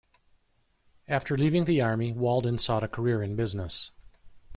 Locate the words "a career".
2.83-3.21